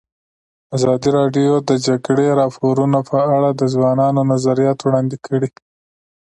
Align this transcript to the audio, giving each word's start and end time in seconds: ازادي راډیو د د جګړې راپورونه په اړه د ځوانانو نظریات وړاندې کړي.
ازادي 0.75 1.09
راډیو 1.19 1.53
د 1.61 1.65
د 1.69 1.71
جګړې 1.87 2.27
راپورونه 2.41 2.99
په 3.09 3.17
اړه 3.35 3.49
د 3.53 3.61
ځوانانو 3.73 4.21
نظریات 4.31 4.79
وړاندې 4.81 5.17
کړي. 5.25 5.49